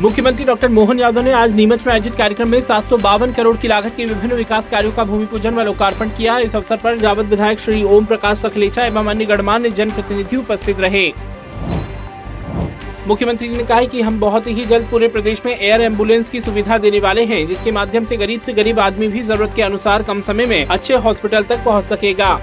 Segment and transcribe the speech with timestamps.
[0.00, 3.56] मुख्यमंत्री डॉक्टर मोहन यादव ने आज नीमच में आयोजित कार्यक्रम में सात सौ बावन करोड़
[3.56, 6.98] की लागत के विभिन्न विकास कार्यों का भूमि पूजन व लोकार्पण किया। इस अवसर पर
[6.98, 11.06] जावत विधायक श्री ओम प्रकाश सखलेचा एवं अन्य गणमान्य जनप्रतिनिधि उपस्थित रहे।
[13.06, 16.78] मुख्यमंत्री ने कहा कि हम बहुत ही जल्द पूरे प्रदेश में एयर एंबुलेंस की सुविधा
[16.78, 20.20] देने वाले हैं, जिसके माध्यम से गरीब से गरीब आदमी भी ज़रूरत के अनुसार कम
[20.20, 22.38] समय में अच्छे हॉस्पिटल तक पहुँच सकेगा।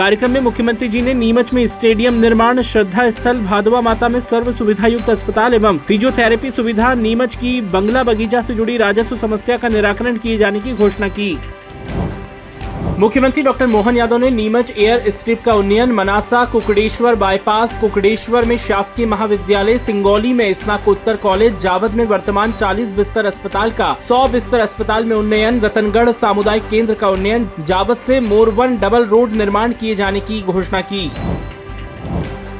[0.00, 4.52] कार्यक्रम में मुख्यमंत्री जी ने नीमच में स्टेडियम निर्माण, श्रद्धा स्थल, भादवा माता में सर्व
[4.52, 9.68] सुविधा युक्त अस्पताल एवं फिजियोथेरेपी सुविधा नीमच की बंगला बगीचा से जुड़ी राजस्व समस्या का
[9.68, 11.38] निराकरण किए जाने की घोषणा की।
[13.00, 18.56] मुख्यमंत्री डॉक्टर मोहन यादव ने नीमच एयर स्ट्रिप का उन्नयन, मनासा, कुकड़ेश्वर बाईपास, कुकड़ेश्वर में
[18.58, 24.60] शासकीय महाविद्यालय, सिंगौली में स्नाकोत्तर कॉलेज, जावद में वर्तमान 40 बिस्तर अस्पताल का 100 बिस्तर
[24.60, 29.94] अस्पताल में उन्नयन, रतनगढ़ सामुदायिक केंद्र का उन्नयन, जावद से मोरवन डबल रोड निर्माण किए
[29.94, 31.10] जाने की घोषणा की।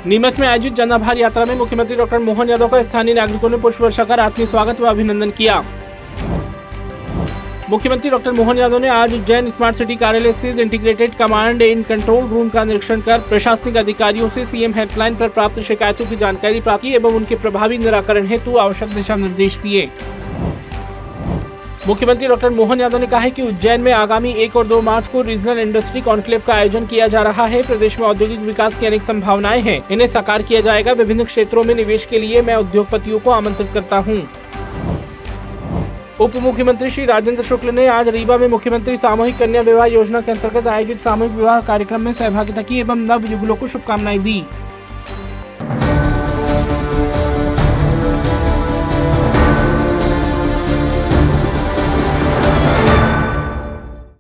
[0.07, 3.57] नीमच में आयोजित जन आभार यात्रा में मुख्यमंत्री डॉक्टर मोहन यादव का स्थानीय नागरिकों ने
[3.57, 5.63] पुष्प वर्षा कर आत्मीय स्वागत व अभिनंदन किया।
[7.71, 12.25] मुख्यमंत्री डॉक्टर मोहन यादव ने आज उज्जैन स्मार्ट सिटी कार्यालय स्थित integrated command and control
[12.29, 16.83] room का निरीक्षण कर प्रशासनिक अधिकारियों से सीएम हेल्पलाइन पर प्राप्त शिकायतों की जानकारी प्राप्त
[16.83, 19.89] की एवं उनके प्रभावी निराकरण हेतु आवश्यक दिशा निर्देश दिए।
[21.89, 25.09] मुख्यमंत्री डॉक्टर मोहन यादव ने कहा है कि उज्जैन में आगामी एक और दो मार्च
[25.09, 28.87] को रीजनल इंडस्ट्री कॉन्क्लेव का आयोजन किया जा रहा है। प्रदेश में औद्योगिक विकास की
[28.87, 33.19] अनेक संभावनाएँ हैं। इन्हें साकार किया जाएगा। विभिन्न क्षेत्रों में निवेश के लिए मैं उद्योगपतियों
[33.19, 34.23] को आमंत्रित करता हूँ।
[36.21, 40.33] उप मुख्यमंत्री श्री राजेंद्र शुक्ल ने आज रीवा में मुख्यमंत्री सामूहिक कन्या विवाह योजना के
[40.33, 44.43] अंतर्गत आयोजित सामूहिक विवाह कार्यक्रम में सहभागिता की एवं नव युगलों को शुभकामनाएँ दी।